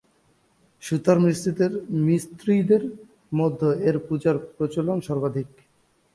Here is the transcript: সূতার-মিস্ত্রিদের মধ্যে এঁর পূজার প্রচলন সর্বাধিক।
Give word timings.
সূতার-মিস্ত্রিদের 0.83 2.83
মধ্যে 3.31 3.69
এঁর 3.87 3.97
পূজার 4.07 4.35
প্রচলন 4.57 5.01
সর্বাধিক। 5.01 5.47